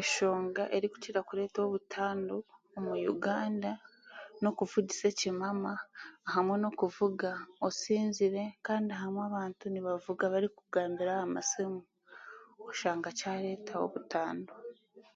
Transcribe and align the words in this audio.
Eshonga 0.00 0.62
erikukira 0.76 1.20
kureta 1.28 1.58
obutandu 1.66 2.36
omu 2.76 2.92
Uganda 3.14 3.70
n'okuvugisa 4.40 5.04
ekimama 5.12 5.72
hamwe 6.32 6.54
n'okuvuga 6.58 7.30
osinzire 7.66 8.44
kandi 8.66 8.90
bamwe 9.00 9.22
abantu 9.28 9.64
nibavuga 9.68 10.24
barikugambira 10.32 11.12
ahasiimu 11.24 11.80
oshanga 12.70 13.08
kyaretaho 13.18 13.84
butandu. 13.94 14.52